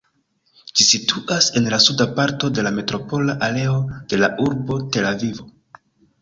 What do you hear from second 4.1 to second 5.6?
de la urbo Tel-Avivo.